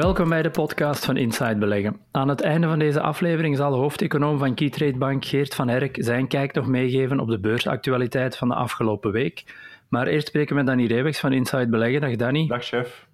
[0.00, 2.00] Welkom bij de podcast van Inside Beleggen.
[2.10, 5.96] Aan het einde van deze aflevering zal de hoofdeconoom van Keytrade Bank Geert van Herk
[6.00, 9.44] zijn kijk nog meegeven op de beursactualiteit van de afgelopen week.
[9.88, 12.00] Maar eerst spreken we met Danny Reewegs van Inside Beleggen.
[12.00, 12.46] Dag Danny.
[12.46, 13.06] Dag chef.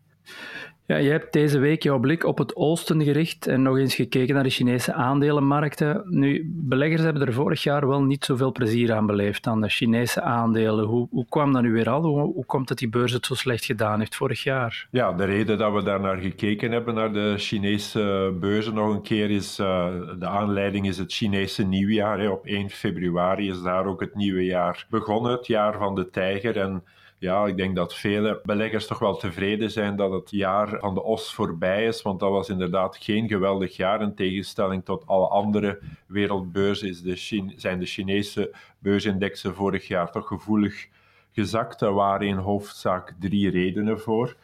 [0.86, 4.34] Ja, je hebt deze week jouw blik op het oosten gericht en nog eens gekeken
[4.34, 6.02] naar de Chinese aandelenmarkten.
[6.08, 10.22] Nu, beleggers hebben er vorig jaar wel niet zoveel plezier aan beleefd, aan de Chinese
[10.22, 10.84] aandelen.
[10.84, 12.02] Hoe, hoe kwam dat nu weer al?
[12.02, 14.88] Hoe, hoe komt dat die beurs het zo slecht gedaan heeft vorig jaar?
[14.90, 19.02] Ja, de reden dat we daar naar gekeken hebben, naar de Chinese beurzen nog een
[19.02, 19.86] keer, is uh,
[20.18, 22.20] de aanleiding is het Chinese nieuwjaar.
[22.20, 22.28] Hè.
[22.28, 26.56] Op 1 februari is daar ook het nieuwe jaar begonnen, het jaar van de tijger.
[26.56, 26.82] En
[27.18, 31.02] ja, ik denk dat vele beleggers toch wel tevreden zijn dat het jaar van de
[31.02, 34.02] os voorbij is, want dat was inderdaad geen geweldig jaar.
[34.02, 40.88] In tegenstelling tot alle andere wereldbeurzen de zijn de Chinese beursindexen vorig jaar toch gevoelig
[41.32, 41.80] gezakt.
[41.80, 44.36] Er waren in hoofdzaak drie redenen voor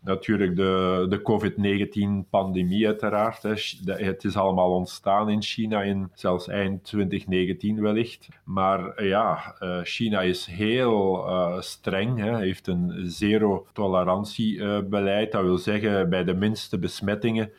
[0.00, 3.42] natuurlijk de, de COVID-19-pandemie uiteraard.
[3.84, 8.28] Het is allemaal ontstaan in China, in zelfs eind 2019 wellicht.
[8.44, 12.36] Maar eh, ja, eh, China is heel uh, streng, hè.
[12.36, 15.32] heeft een zero-tolerantiebeleid.
[15.32, 17.50] Dat wil zeggen, bij de minste besmettingen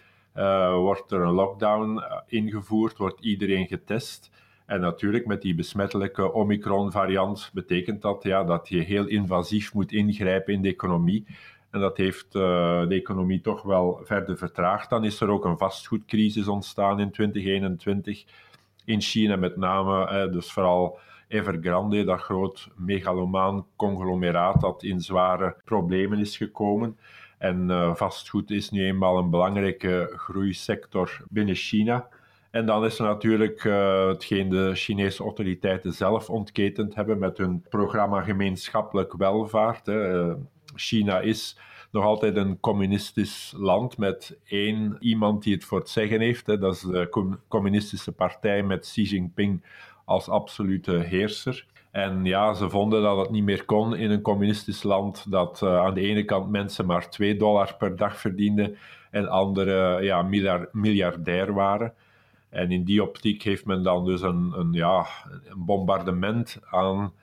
[0.74, 4.32] wordt er een lockdown ingevoerd, wordt iedereen getest.
[4.66, 10.54] En natuurlijk met die besmettelijke Omicron-variant betekent dat ja, dat je heel invasief moet ingrijpen
[10.54, 11.26] in de economie.
[11.72, 12.42] En dat heeft uh,
[12.88, 14.90] de economie toch wel verder vertraagd.
[14.90, 18.26] Dan is er ook een vastgoedcrisis ontstaan in 2021
[18.86, 25.56] in China, met name, eh, dus vooral Evergrande, dat groot megalomaan conglomeraat dat in zware
[25.66, 26.98] problemen is gekomen.
[27.38, 32.08] En uh, vastgoed is nu eenmaal een belangrijke groeisector binnen China.
[32.52, 33.64] En dan is er natuurlijk
[34.08, 39.86] hetgeen de Chinese autoriteiten zelf ontketend hebben met hun programma gemeenschappelijk welvaart.
[39.86, 40.34] Hè.
[40.76, 41.58] China is
[41.92, 46.48] nog altijd een communistisch land met één iemand die het voor het zeggen heeft.
[46.48, 46.58] Hè.
[46.58, 49.64] Dat is de communistische partij met Xi Jinping
[50.06, 51.66] als absolute heerser.
[51.92, 55.80] En ja, ze vonden dat het niet meer kon in een communistisch land dat uh,
[55.80, 58.78] aan de ene kant mensen maar 2 dollar per dag verdienden
[59.12, 60.28] en anderen ja,
[60.72, 61.94] miljardair waren.
[62.50, 65.06] En in die optiek heeft men dan dus een, een, ja,
[65.46, 67.14] een bombardement aan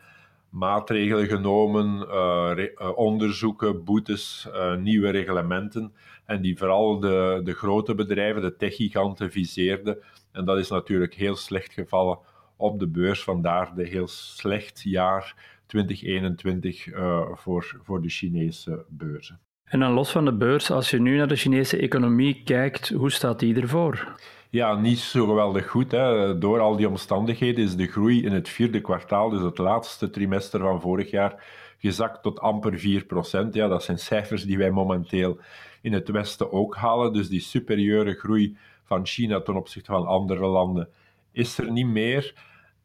[0.50, 5.92] maatregelen genomen, uh, onderzoeken, boetes, uh, nieuwe reglementen.
[6.24, 9.98] En die vooral de, de grote bedrijven, de techgiganten, viseerden.
[10.32, 12.18] En dat is natuurlijk heel slecht gevallen
[12.56, 13.22] op de beurs.
[13.22, 15.34] Vandaar de heel slecht jaar
[15.66, 16.88] 2021
[17.34, 19.40] voor, voor de Chinese beurzen.
[19.64, 23.10] En dan los van de beurs, als je nu naar de Chinese economie kijkt, hoe
[23.10, 24.16] staat die ervoor?
[24.50, 25.90] Ja, niet zo geweldig goed.
[25.90, 26.38] Hè.
[26.38, 30.60] Door al die omstandigheden is de groei in het vierde kwartaal, dus het laatste trimester
[30.60, 31.44] van vorig jaar,
[31.78, 33.48] gezakt tot amper 4%.
[33.50, 35.38] Ja, dat zijn cijfers die wij momenteel
[35.80, 37.12] in het Westen ook halen.
[37.12, 40.88] Dus die superieure groei van China ten opzichte van andere landen
[41.32, 42.34] is er niet meer.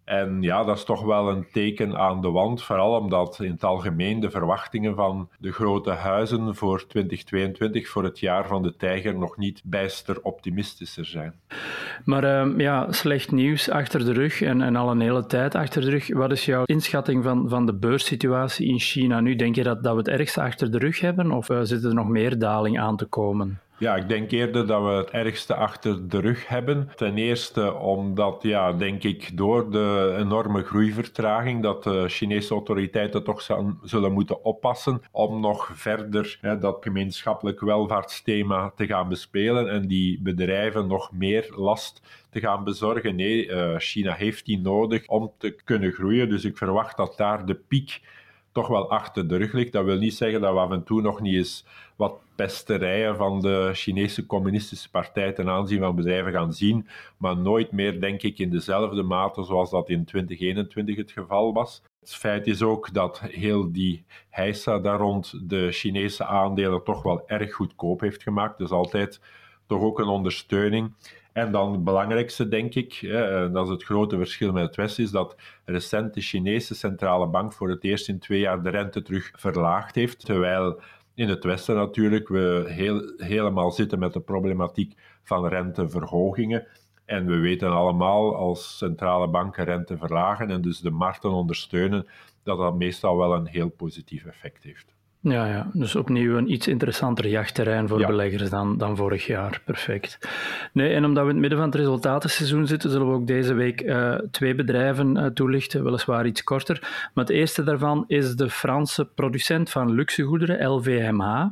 [0.03, 3.63] En ja, dat is toch wel een teken aan de wand, vooral omdat in het
[3.63, 9.17] algemeen de verwachtingen van de grote huizen voor 2022, voor het jaar van de tijger,
[9.17, 11.33] nog niet bijster optimistischer zijn.
[12.05, 15.81] Maar uh, ja, slecht nieuws achter de rug en, en al een hele tijd achter
[15.81, 16.13] de rug.
[16.13, 19.35] Wat is jouw inschatting van, van de beurssituatie in China nu?
[19.35, 21.93] Denk je dat, dat we het ergste achter de rug hebben of uh, zit er
[21.93, 23.59] nog meer daling aan te komen?
[23.81, 26.91] Ja, ik denk eerder dat we het ergste achter de rug hebben.
[26.95, 33.47] Ten eerste omdat, ja, denk ik, door de enorme groeivertraging, dat de Chinese autoriteiten toch
[33.83, 40.21] zullen moeten oppassen om nog verder hè, dat gemeenschappelijk welvaartsthema te gaan bespelen en die
[40.21, 43.15] bedrijven nog meer last te gaan bezorgen.
[43.15, 46.29] Nee, uh, China heeft die nodig om te kunnen groeien.
[46.29, 48.01] Dus ik verwacht dat daar de piek
[48.51, 49.71] toch wel achter de rug ligt.
[49.71, 51.65] Dat wil niet zeggen dat we af en toe nog niet eens
[51.95, 57.71] wat pesterijen van de Chinese Communistische Partij ten aanzien van bedrijven gaan zien, maar nooit
[57.71, 61.83] meer, denk ik, in dezelfde mate zoals dat in 2021 het geval was.
[61.99, 67.23] Het feit is ook dat heel die heisa daar rond de Chinese aandelen toch wel
[67.27, 68.57] erg goedkoop heeft gemaakt.
[68.57, 69.21] Dus altijd
[69.67, 70.93] toch ook een ondersteuning.
[71.33, 72.99] En dan het belangrijkste, denk ik,
[73.51, 75.35] dat is het grote verschil met het Westen, is dat
[75.65, 79.95] recent de Chinese centrale bank voor het eerst in twee jaar de rente terug verlaagd
[79.95, 80.79] heeft, terwijl
[81.13, 86.67] in het Westen natuurlijk we heel, helemaal zitten met de problematiek van renteverhogingen.
[87.05, 92.07] En we weten allemaal, als centrale banken rente verlagen en dus de markten ondersteunen,
[92.43, 94.95] dat dat meestal wel een heel positief effect heeft.
[95.23, 99.61] Ja, ja, dus opnieuw een iets interessanter jachtterrein voor beleggers dan, dan vorig jaar.
[99.65, 100.17] Perfect.
[100.73, 103.53] Nee, en omdat we in het midden van het resultatenseizoen zitten, zullen we ook deze
[103.53, 106.77] week uh, twee bedrijven uh, toelichten, weliswaar iets korter.
[107.13, 111.45] Maar het eerste daarvan is de Franse producent van luxegoederen, LVMH.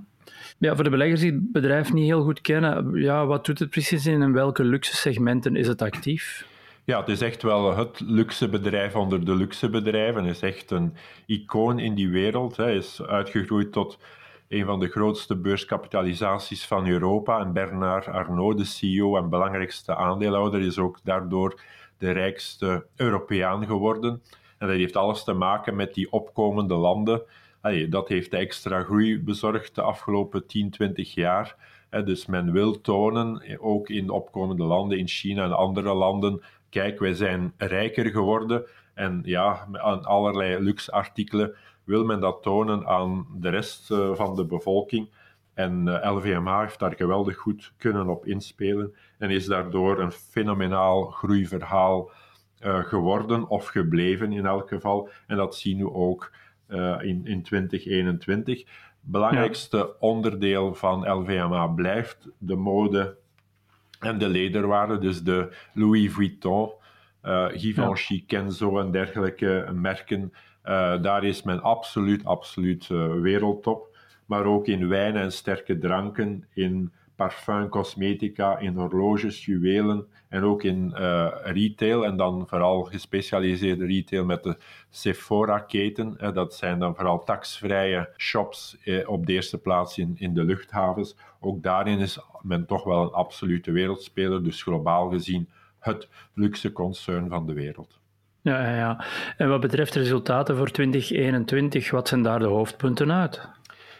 [0.58, 3.70] Ja, voor de beleggers die het bedrijf niet heel goed kennen, ja, wat doet het
[3.70, 6.48] precies in en welke luxe segmenten is het actief?
[6.86, 10.26] Ja, het is echt wel het luxe bedrijf onder de luxe bedrijven.
[10.26, 10.96] Het is echt een
[11.26, 12.58] icoon in die wereld.
[12.58, 14.00] Hij is uitgegroeid tot
[14.48, 17.40] een van de grootste beurskapitalisaties van Europa.
[17.40, 21.62] En Bernard Arnault, de CEO en belangrijkste aandeelhouder, is ook daardoor
[21.98, 24.22] de rijkste Europeaan geworden.
[24.58, 27.22] En dat heeft alles te maken met die opkomende landen.
[27.90, 31.56] dat heeft extra groei bezorgd de afgelopen 10, 20 jaar.
[31.90, 37.00] Dus men wil tonen, ook in de opkomende landen, in China en andere landen, kijk,
[37.00, 43.28] wij zijn rijker geworden en ja, aan allerlei luxe artikelen wil men dat tonen aan
[43.36, 45.10] de rest eh, van de bevolking.
[45.54, 51.06] En LVMH eh, heeft daar geweldig goed kunnen op inspelen en is daardoor een fenomenaal
[51.06, 52.12] groeiverhaal
[52.62, 55.10] uh, geworden, of gebleven in elk geval.
[55.28, 56.32] En dat zien we ook
[57.02, 58.66] in, in 2021.
[59.02, 63.18] Belangrijkste onderdeel van LVMH blijft de mode
[64.00, 66.72] en de lederwaren, dus de Louis Vuitton,
[67.24, 70.34] uh, Givenchy, Kenzo en dergelijke merken.
[70.66, 73.98] Uh, daar is men absoluut, absoluut uh, wereldtop.
[74.26, 80.64] Maar ook in wijnen en sterke dranken, in parfum, cosmetica, in horloges, juwelen en ook
[80.64, 80.94] in
[81.44, 82.06] retail.
[82.06, 84.58] En dan vooral gespecialiseerde retail met de
[84.90, 86.34] Sephora-keten.
[86.34, 91.16] dat zijn dan vooral taxvrije shops op de eerste plaats in, in de luchthavens.
[91.40, 95.50] Ook daarin is men toch wel een absolute wereldspeler, dus globaal gezien
[95.80, 98.00] het luxe concern van de wereld.
[98.42, 99.06] Ja, ja, ja.
[99.38, 103.50] En wat betreft resultaten voor 2021, wat zijn daar de hoofdpunten uit?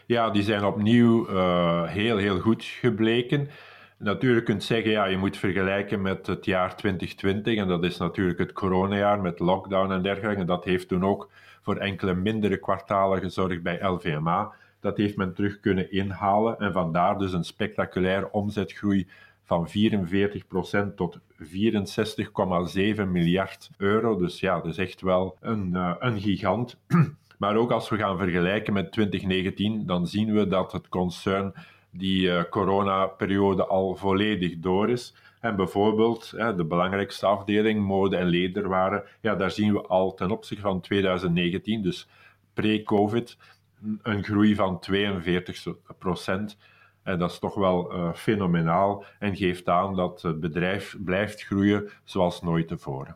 [0.10, 3.50] Ja, die zijn opnieuw uh, heel, heel goed gebleken.
[3.98, 8.40] Natuurlijk kunt zeggen, ja, je moet vergelijken met het jaar 2020, en dat is natuurlijk
[8.40, 10.42] het coronajaar met lockdown en dergelijke.
[10.42, 11.30] En dat heeft toen ook
[11.62, 14.54] voor enkele mindere kwartalen gezorgd bij LVMA.
[14.80, 19.08] Dat heeft men terug kunnen inhalen en vandaar dus een spectaculaire omzetgroei
[19.44, 19.72] van 44%
[20.96, 24.18] tot 64,7 miljard euro.
[24.18, 26.78] Dus ja, dat is echt wel een, uh, een gigant.
[27.40, 31.54] Maar ook als we gaan vergelijken met 2019, dan zien we dat het concern
[31.92, 35.16] die uh, coronaperiode al volledig door is.
[35.40, 40.64] En bijvoorbeeld de belangrijkste afdeling, mode en lederwaren, ja, daar zien we al ten opzichte
[40.64, 42.08] van 2019, dus
[42.54, 43.38] pre-COVID,
[44.02, 45.66] een groei van 42
[45.98, 46.58] procent.
[47.04, 51.90] En dat is toch wel uh, fenomenaal en geeft aan dat het bedrijf blijft groeien
[52.04, 53.16] zoals nooit tevoren.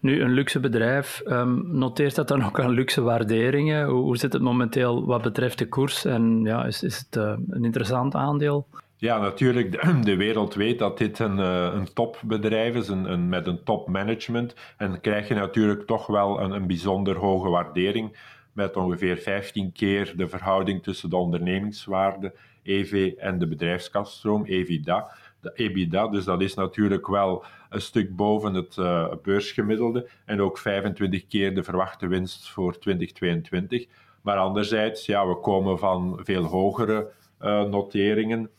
[0.00, 3.86] Nu, een luxe bedrijf, um, noteert dat dan ook aan luxe waarderingen?
[3.86, 6.04] Hoe, hoe, zit het momenteel wat betreft de koers?
[6.04, 8.66] En ja, is, is het uh, een interessant aandeel?
[8.96, 9.82] Ja, natuurlijk.
[10.04, 14.54] De, wereld weet dat dit een, uh, een topbedrijf is, een, een, met een topmanagement.
[14.76, 18.16] En krijg je natuurlijk toch wel een, een bijzonder hoge waardering
[18.52, 25.10] met ongeveer 15 keer de verhouding tussen de ondernemingswaarde, EV, en de bedrijfskasstroom, EBITDA.
[25.40, 30.58] De EBITDA, dus dat is natuurlijk wel een stuk boven het uh, beursgemiddelde en ook
[30.58, 33.86] 25 keer de verwachte winst voor 2022.
[34.22, 38.50] Maar anderzijds, ja, we komen van veel hogere uh, noteringen.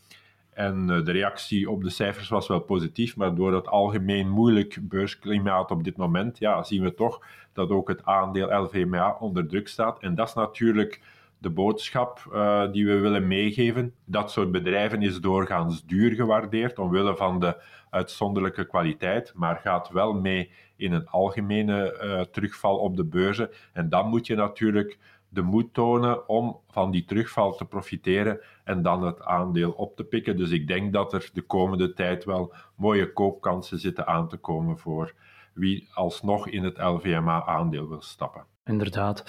[0.53, 4.77] En uh, de reactie op de cijfers was wel positief, maar door het algemeen moeilijk
[4.81, 9.67] beursklimaat op dit moment, ja, zien we toch dat ook het aandeel LVMA onder druk
[9.67, 9.99] staat.
[9.99, 11.01] En dat is natuurlijk
[11.39, 13.93] de boodschap uh, die we willen meegeven.
[14.05, 20.13] Dat soort bedrijven is doorgaans duur gewaardeerd omwille van de uitzonderlijke kwaliteit, maar gaat wel
[20.13, 23.49] mee in een algemene uh, terugval op de beurzen.
[23.73, 24.97] En dan moet je natuurlijk
[25.29, 30.03] de moed tonen om van die terugval te profiteren en dan het aandeel op te
[30.03, 30.37] pikken.
[30.37, 34.77] Dus ik denk dat er de komende tijd wel mooie koopkansen zitten aan te komen
[34.77, 35.13] voor
[35.53, 38.43] wie alsnog in het LVMA-aandeel wil stappen.
[38.65, 39.23] Inderdaad.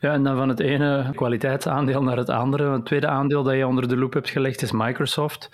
[0.00, 2.70] Ja, en dan van het ene kwaliteitsaandeel naar het andere.
[2.70, 5.50] Het tweede aandeel dat je onder de loep hebt gelegd is Microsoft.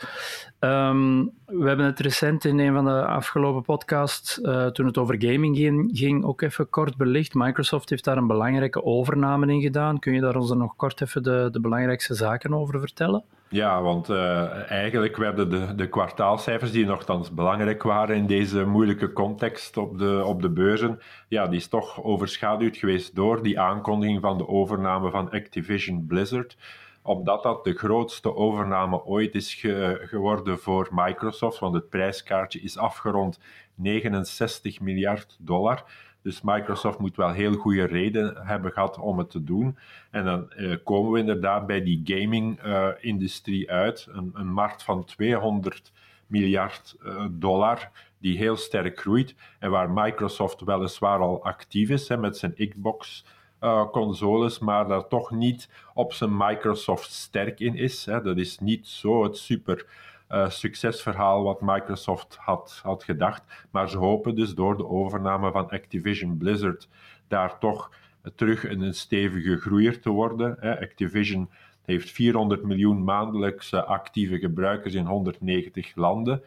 [0.61, 5.15] Um, we hebben het recent in een van de afgelopen podcasts, uh, toen het over
[5.19, 5.57] gaming
[5.93, 7.35] ging, ook even kort belicht.
[7.35, 9.99] Microsoft heeft daar een belangrijke overname in gedaan.
[9.99, 13.25] Kun je daar ons nog kort even de, de belangrijkste zaken over vertellen?
[13.53, 19.13] Ja, want uh, eigenlijk werden de, de kwartaalcijfers, die nogthans belangrijk waren in deze moeilijke
[19.13, 24.21] context op de, op de beurzen, ja, die is toch overschaduwd geweest door die aankondiging
[24.21, 26.57] van de overname van Activision Blizzard.
[27.03, 29.55] omdat dat de grootste overname ooit is
[30.01, 33.39] geworden voor Microsoft, want het prijskaartje is afgerond
[33.75, 35.85] 69 miljard dollar.
[36.23, 39.77] Dus Microsoft moet wel heel goede reden hebben gehad om het te doen.
[40.11, 44.09] En dan eh, komen we inderdaad bij die gaming-industrie uit.
[44.13, 45.93] Een, een, markt van 200
[46.27, 49.35] miljard uh, dollar, die heel sterk groeit.
[49.59, 53.25] En waar Microsoft weliswaar al actief is hè, met zijn Xbox.
[53.91, 58.05] Consoles, maar daar toch niet op zijn Microsoft sterk in is.
[58.05, 58.23] Hè.
[58.23, 59.87] Dat is niet zo het super
[60.33, 63.67] uh, succesverhaal wat Microsoft had, had gedacht.
[63.71, 66.89] Maar ze hopen dus door de overname van Activision Blizzard
[67.29, 67.91] daar toch
[68.35, 70.57] terug een stevige groeier te worden.
[70.61, 70.81] Hè.
[70.81, 71.51] Activision
[71.83, 76.43] heeft 400 miljoen maandelijkse actieve gebruikers in 190 landen.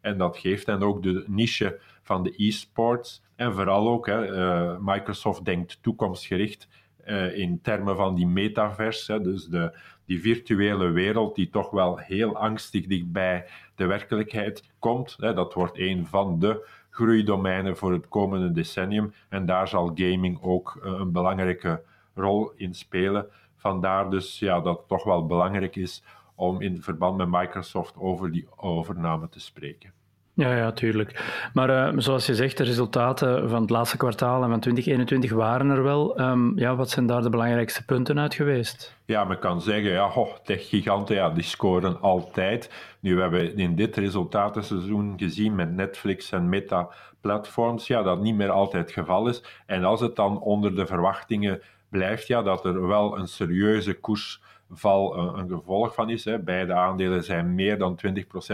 [0.00, 3.22] En dat geeft hen ook de niche van de e-sports.
[3.36, 6.68] En vooral ook, hè, uh, Microsoft denkt toekomstgericht
[7.08, 9.20] uh, in termen van die metaverse.
[9.20, 15.16] Dus de, die virtuele wereld die toch wel heel angstig dichtbij de werkelijkheid komt.
[15.20, 19.12] Hè, dat wordt een van de groeidomeinen voor het komende decennium.
[19.28, 21.82] En daar zal gaming ook uh, een belangrijke
[22.14, 23.26] rol in spelen.
[23.56, 26.02] Vandaar dus ja, dat het toch wel belangrijk is
[26.34, 29.97] om in verband met Microsoft over die overname te spreken.
[30.38, 31.40] Ja, ja, tuurlijk.
[31.52, 35.70] Maar uh, zoals je zegt, de resultaten van het laatste kwartaal en van 2021 waren
[35.70, 36.20] er wel.
[36.20, 38.96] Um, ja, wat zijn daar de belangrijkste punten uit geweest?
[39.04, 42.70] Ja, men kan zeggen, ja, oh, techgiganten, ja, die scoren altijd.
[43.00, 48.50] Nu, we hebben in dit resultatenseizoen gezien met Netflix en Meta-platforms, ja, dat niet meer
[48.50, 49.42] altijd het geval is.
[49.66, 54.42] En als het dan onder de verwachtingen blijft, ja, dat er wel een serieuze koers
[54.70, 56.24] val een, een gevolg van is.
[56.24, 56.38] Hè.
[56.38, 58.10] Beide aandelen zijn meer dan 20%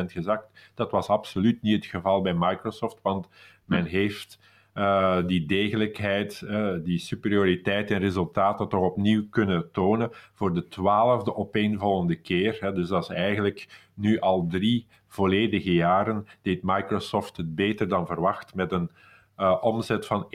[0.06, 0.72] gezakt.
[0.74, 3.28] Dat was absoluut niet het geval bij Microsoft, want
[3.64, 4.38] men heeft
[4.74, 11.36] uh, die degelijkheid, uh, die superioriteit in resultaten toch opnieuw kunnen tonen voor de twaalfde
[11.36, 12.56] opeenvolgende keer.
[12.60, 12.72] Hè.
[12.72, 18.54] Dus dat is eigenlijk nu al drie volledige jaren deed Microsoft het beter dan verwacht
[18.54, 18.90] met een
[19.38, 20.26] uh, omzet van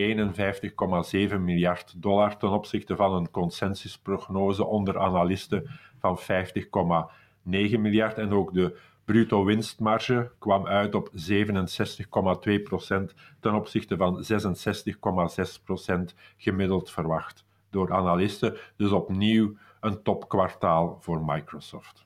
[1.31, 8.17] 51,7 miljard dollar ten opzichte van een consensusprognose onder analisten van 50,9 miljard.
[8.17, 16.15] En ook de bruto winstmarge kwam uit op 67,2 procent ten opzichte van 66,6 procent
[16.37, 18.57] gemiddeld verwacht door analisten.
[18.75, 22.03] Dus opnieuw een topkwartaal voor Microsoft.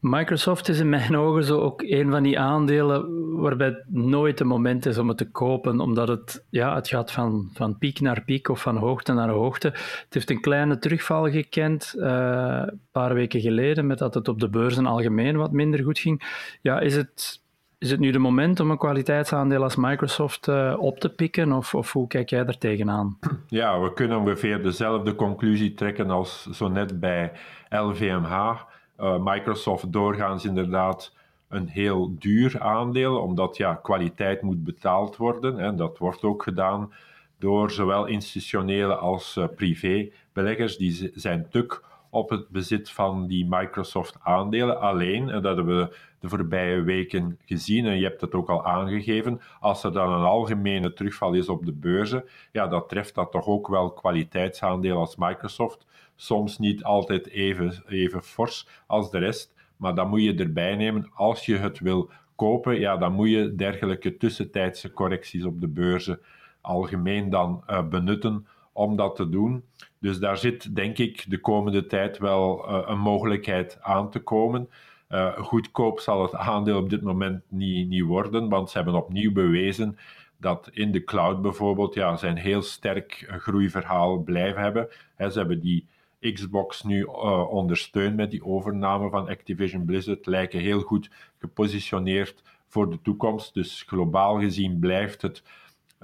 [0.00, 4.46] Microsoft is in mijn ogen zo ook een van die aandelen waarbij het nooit een
[4.46, 8.22] moment is om het te kopen, omdat het, ja, het gaat van, van piek naar
[8.24, 9.68] piek of van hoogte naar hoogte.
[9.68, 14.40] Het heeft een kleine terugval gekend uh, een paar weken geleden, met dat het op
[14.40, 16.22] de beurzen algemeen wat minder goed ging.
[16.62, 17.42] Ja, is het
[17.84, 21.74] is het nu de moment om een kwaliteitsaandeel als Microsoft uh, op te pikken, of,
[21.74, 23.18] of, hoe kijk jij er tegenaan?
[23.48, 27.32] Ja, we kunnen ongeveer dezelfde conclusie trekken als zo net bij
[27.68, 28.60] LVMH.
[28.96, 31.12] Eh, Microsoft doorgaans inderdaad
[31.48, 35.58] een heel duur aandeel, omdat ja, kwaliteit moet betaald worden.
[35.58, 36.92] En dat wordt ook gedaan
[37.38, 40.76] door zowel institutionele als uh, privé beleggers.
[40.76, 41.82] Die zijn tuk
[42.14, 44.80] op het bezit van die Microsoft-aandelen.
[44.80, 48.64] Alleen, en dat hebben we de voorbije weken gezien, en je hebt het ook al
[48.64, 53.32] aangegeven, als er dan een algemene terugval is op de beurzen, ja, dat treft dat
[53.32, 55.86] toch ook wel kwaliteitsaandelen als Microsoft.
[56.16, 61.10] Soms niet altijd even, even fors als de rest, maar dan moet je erbij nemen,
[61.14, 66.20] als je het wil kopen, ja, dan moet je dergelijke tussentijdse correcties op de beurzen
[66.60, 69.64] algemeen dan uh, benutten om dat te doen.
[69.98, 74.68] Dus daar zit, denk ik, de komende tijd wel uh, een mogelijkheid aan te komen.
[75.08, 79.32] Uh, goedkoop zal het aandeel op dit moment niet, niet worden, want ze hebben opnieuw
[79.32, 79.98] bewezen
[80.36, 84.88] dat in de cloud bijvoorbeeld ja, een heel sterk groeiverhaal blijven hebben.
[85.14, 85.86] He, ze hebben die
[86.32, 92.90] Xbox nu uh, ondersteund met die overname van Activision Blizzard, lijken heel goed gepositioneerd voor
[92.90, 93.54] de toekomst.
[93.54, 95.42] Dus globaal gezien blijft het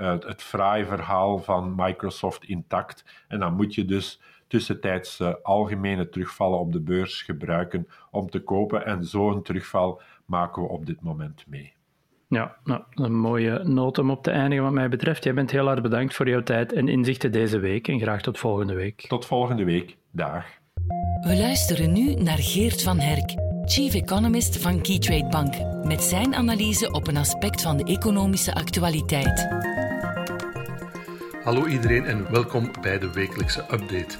[0.06, 3.04] het, het fraai verhaal van Microsoft intact.
[3.28, 8.42] En dan moet je dus tussentijds uh, algemene terugvallen op de beurs gebruiken om te
[8.42, 8.86] kopen.
[8.86, 11.72] En zo'n terugval maken we op dit moment mee.
[12.28, 15.24] Ja, nou, een mooie noot om op te eindigen wat mij betreft.
[15.24, 18.38] Jij bent heel hard bedankt voor jouw tijd en inzichten deze week en graag tot
[18.38, 19.06] volgende week.
[19.08, 19.96] Tot volgende week.
[20.10, 20.44] Dag.
[21.20, 26.92] We luisteren nu naar Geert van Herk, Chief Economist van Keytrade Bank, met zijn analyse
[26.92, 29.48] op een aspect van de economische actualiteit.
[31.50, 34.18] Hallo iedereen en welkom bij de wekelijkse update.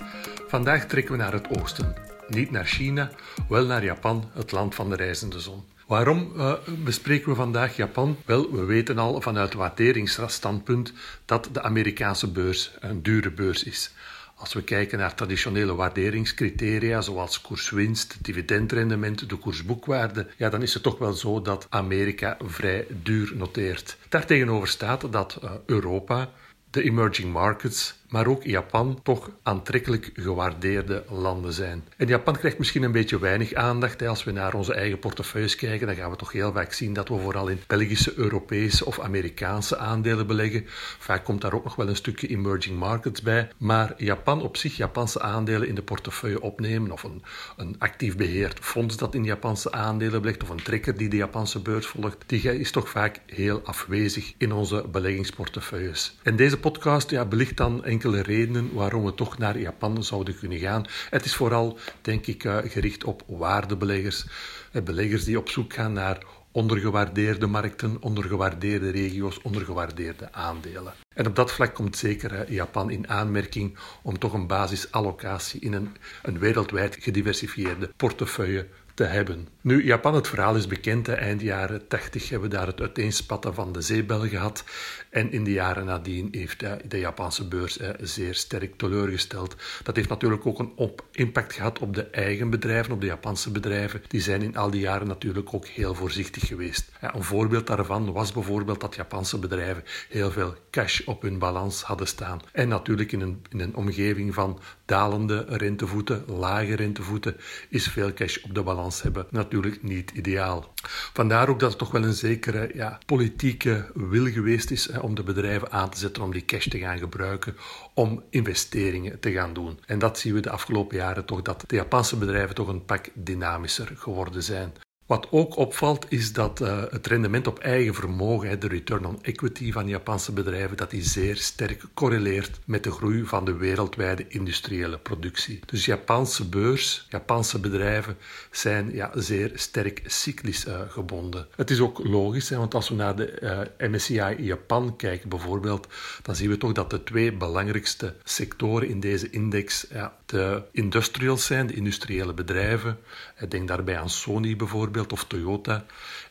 [0.49, 1.95] Vandaag trekken we naar het oosten.
[2.29, 3.11] Niet naar China,
[3.49, 5.63] wel naar Japan, het land van de reizende zon.
[5.87, 6.53] Waarom uh,
[6.85, 8.17] bespreken we vandaag Japan?
[8.25, 10.93] Wel, we weten al vanuit wateringsstandpunt
[11.25, 13.93] dat de Amerikaanse beurs een dure beurs is.
[14.35, 20.83] Als we kijken naar traditionele waarderingscriteria zoals koerswinst, dividendrendement, de koersboekwaarde, ja, dan is het
[20.83, 23.97] toch wel zo dat Amerika vrij duur noteert.
[24.09, 26.31] Daartegenover staat dat uh, Europa,
[26.71, 31.85] de emerging markets, maar ook Japan toch aantrekkelijk gewaardeerde landen zijn.
[31.97, 34.03] En Japan krijgt misschien een beetje weinig aandacht.
[34.03, 37.09] Als we naar onze eigen portefeuilles kijken, dan gaan we toch heel vaak zien dat
[37.09, 40.65] we vooral in Belgische, Europese of Amerikaanse aandelen beleggen.
[40.99, 43.49] Vaak komt daar ook nog wel een stukje emerging markets bij.
[43.57, 47.23] Maar Japan op zich, Japanse aandelen in de portefeuille opnemen, of een,
[47.57, 51.61] een actief beheerd fonds dat in Japanse aandelen belegt, of een trekker die de Japanse
[51.61, 56.19] beurs volgt, die is toch vaak heel afwezig in onze beleggingsportefeuilles.
[56.23, 60.59] En deze podcast ja, belicht dan enkele redenen waarom we toch naar Japan zouden kunnen
[60.59, 60.87] gaan.
[61.11, 64.27] Het is vooral, denk ik, eh, gericht op waardebeleggers.
[64.73, 70.93] Eh, beleggers die op zoek gaan naar ondergewaardeerde markten, ondergewaardeerde regio's, ondergewaardeerde aandelen.
[71.15, 75.73] En op dat vlak komt zeker eh, Japan in aanmerking om toch een basisallocatie in
[75.73, 78.67] een, een wereldwijd gediversifieerde portefeuille
[79.01, 79.49] te hebben.
[79.61, 81.09] Nu, Japan, het verhaal is bekend.
[81.09, 84.65] Eind jaren 80 hebben we daar het uiteenspatten van de zeebel gehad.
[85.11, 89.57] En in de jaren nadien heeft de Japanse beurs zeer sterk teleurgesteld.
[89.83, 93.51] Dat heeft natuurlijk ook een op impact gehad op de eigen bedrijven, op de Japanse
[93.51, 94.03] bedrijven.
[94.09, 96.91] Die zijn in al die jaren natuurlijk ook heel voorzichtig geweest.
[97.01, 102.07] Een voorbeeld daarvan was bijvoorbeeld dat Japanse bedrijven heel veel cash op hun balans hadden
[102.07, 102.41] staan.
[102.53, 107.37] En natuurlijk in een, in een omgeving van dalende rentevoeten, lage rentevoeten,
[107.69, 110.73] is veel cash op de balans hebben natuurlijk niet ideaal.
[111.13, 115.15] Vandaar ook dat het toch wel een zekere ja, politieke wil geweest is hè, om
[115.15, 117.57] de bedrijven aan te zetten om die cash te gaan gebruiken
[117.95, 119.79] om investeringen te gaan doen.
[119.87, 123.09] En dat zien we de afgelopen jaren toch dat de Japanse bedrijven toch een pak
[123.15, 124.73] dynamischer geworden zijn.
[125.11, 129.73] Wat ook opvalt is dat uh, het rendement op eigen vermogen, de return on equity
[129.73, 134.99] van Japanse bedrijven, dat die zeer sterk correleert met de groei van de wereldwijde industriële
[134.99, 135.61] productie.
[135.67, 138.17] Dus Japanse beurs, Japanse bedrijven
[138.51, 141.47] zijn ja, zeer sterk cyclisch uh, gebonden.
[141.57, 145.89] Het is ook logisch, hè, want als we naar de uh, MSCI Japan kijken bijvoorbeeld,
[146.23, 151.47] dan zien we toch dat de twee belangrijkste sectoren in deze index ja, de industrials
[151.47, 152.99] zijn, de industriële bedrijven.
[153.41, 155.85] Ik denk daarbij aan Sony bijvoorbeeld of Toyota.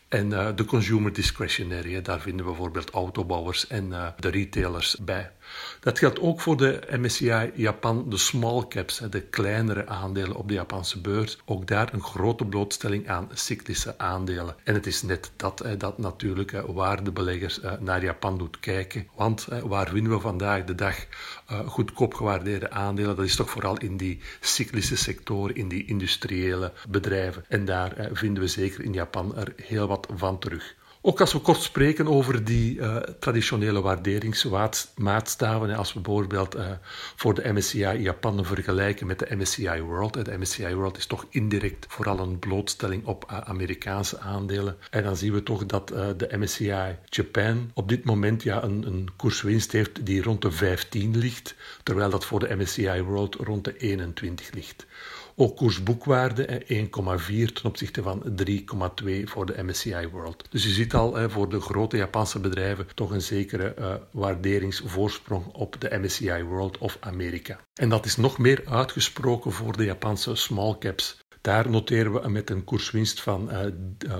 [0.08, 5.30] En uh, de consumer discretionary, daar vinden bijvoorbeeld autobouwers en uh, de retailers bij.
[5.80, 10.54] Dat geldt ook voor de MSCI Japan, de small caps, de kleinere aandelen op de
[10.54, 11.38] Japanse beurs.
[11.44, 14.56] Ook daar een grote blootstelling aan cyclische aandelen.
[14.64, 19.08] En het is net dat dat natuurlijk waardebeleggers naar Japan doet kijken.
[19.16, 21.06] Want waar vinden we vandaag de dag
[21.66, 23.16] goedkoop gewaardeerde aandelen?
[23.16, 27.44] Dat is toch vooral in die cyclische sectoren, in die industriële bedrijven.
[27.48, 30.78] En daar vinden we zeker in Japan er heel wat van terug.
[31.02, 36.70] Ook als we kort spreken over die uh, traditionele waarderingsmaatstaven, als we bijvoorbeeld uh,
[37.16, 40.24] voor de MSCI Japan vergelijken met de MSCI World.
[40.24, 44.76] De MSCI World is toch indirect vooral een blootstelling op uh, Amerikaanse aandelen.
[44.90, 49.08] En dan zien we toch dat de MSCI Japan op dit moment ja, een, een
[49.16, 53.76] koerswinst heeft die rond de 15 ligt, terwijl dat voor de MSCI World rond de
[53.76, 54.86] 21 ligt.
[55.40, 60.44] Ook koersboekwaarde 1,4 ten opzichte van 3,2 voor de MSCI World.
[60.50, 65.80] Dus je ziet al voor de grote Japanse bedrijven toch een zekere uh, waarderingsvoorsprong op
[65.80, 67.60] de MSCI World of Amerika.
[67.74, 71.18] En dat is nog meer uitgesproken voor de Japanse small caps.
[71.40, 73.60] Daar noteren we met een koerswinst van uh,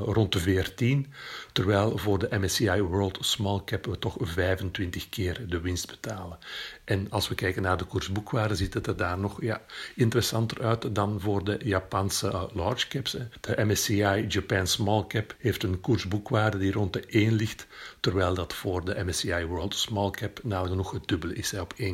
[0.05, 1.13] rond de 14,
[1.53, 6.39] terwijl voor de MSCI World Small Cap we toch 25 keer de winst betalen.
[6.85, 9.61] En als we kijken naar de koersboekwaarde, ziet het er daar nog ja,
[9.95, 13.17] interessanter uit dan voor de Japanse uh, large caps.
[13.41, 17.67] De MSCI Japan Small Cap heeft een koersboekwaarde die rond de 1 ligt,
[18.01, 21.85] terwijl dat voor de MSCI World Small Cap nagenoeg het dubbele is, hè, op 1,95.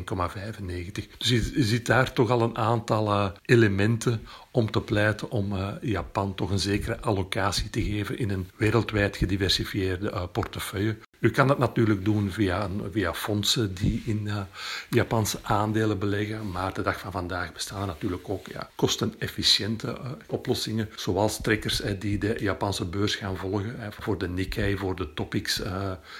[1.17, 5.69] Dus je, ziet daar toch al een aantal uh, elementen om te pleiten om uh,
[5.81, 9.17] Japan toch een zekere allocatie te geven in een wereldwijd
[9.47, 10.97] gediversifieerde portefeuille.
[11.19, 14.41] U kan dat natuurlijk doen via, via fondsen die in uh,
[14.89, 20.11] Japanse aandelen beleggen, maar de dag van vandaag bestaan er natuurlijk ook ja, kostenefficiënte uh,
[20.27, 23.75] oplossingen, zoals trekkers uh, die de Japanse beurs gaan volgen.
[23.99, 25.61] voor de Nikkei, voor de Topics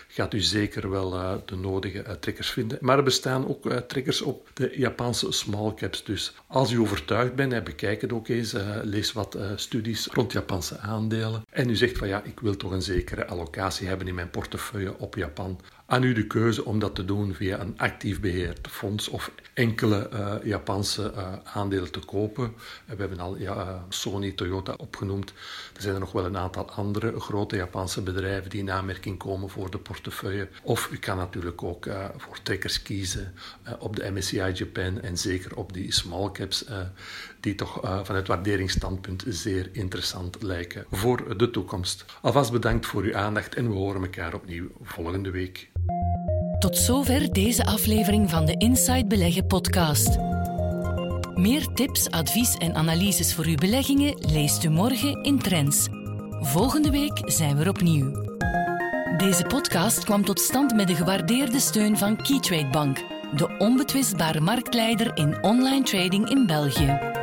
[0.07, 1.09] gaat u zeker wel
[1.45, 2.77] de nodige trekkers vinden.
[2.81, 6.03] Maar er bestaan ook trekkers op de Japanse small caps.
[6.03, 11.45] Dus als u overtuigd bent, bekijk het ook eens, lees wat studies rond Japanse aandelen
[11.49, 14.86] en u zegt van ja, ik wil toch een zekere allocatie hebben in mijn portefeuille
[14.97, 15.59] op Japan.
[15.89, 20.09] Aan u de keuze om dat te doen via een actief beheerd fonds of enkele
[20.13, 22.53] uh, Japanse uh, aandelen te kopen.
[22.85, 25.29] We hebben al ja, Sony, Toyota opgenoemd.
[25.75, 29.49] Er zijn er nog wel een aantal andere grote Japanse bedrijven die in aanmerking komen
[29.49, 30.47] voor de portefeuille.
[30.63, 33.33] Of u kan natuurlijk ook voor trekkers kiezen
[33.79, 36.65] op de MSCI Japan en zeker op die small caps,
[37.39, 42.05] die toch van het waarderingsstandpunt zeer interessant lijken voor de toekomst.
[42.21, 45.69] Alvast bedankt voor uw aandacht en we horen elkaar opnieuw volgende week.
[46.59, 50.17] Tot zover deze aflevering van de Inside Beleggen podcast.
[51.35, 55.87] Meer tips, advies en analyses voor uw beleggingen leest u morgen in Trends.
[56.39, 58.11] Volgende week zijn we opnieuw.
[59.17, 63.03] Deze podcast kwam tot stand met de gewaardeerde steun van Keytrade Bank,
[63.35, 67.16] de onbetwistbare marktleider in online trading in België.